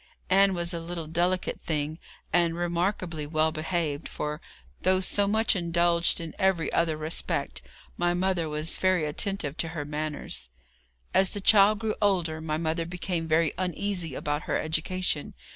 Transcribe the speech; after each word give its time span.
Ann 0.31 0.55
was 0.55 0.73
a 0.73 0.79
little 0.79 1.05
delicate 1.05 1.61
thing, 1.61 1.99
and 2.33 2.55
remarkably 2.57 3.27
well 3.27 3.51
behaved, 3.51 4.09
for, 4.09 4.41
though 4.81 4.99
so 4.99 5.27
much 5.27 5.55
indulged 5.55 6.19
in 6.19 6.33
every 6.39 6.73
other 6.73 6.97
respect, 6.97 7.61
my 7.97 8.15
mother 8.15 8.49
was 8.49 8.79
very 8.79 9.05
attentive 9.05 9.57
to 9.57 9.67
her 9.77 9.85
manners. 9.85 10.49
As 11.13 11.29
the 11.29 11.39
child 11.39 11.77
grew 11.77 11.93
older 12.01 12.41
my 12.41 12.57
mother 12.57 12.87
became 12.87 13.27
very 13.27 13.53
uneasy 13.59 14.15
about 14.15 14.45
her 14.49 14.57
education. 14.59 15.35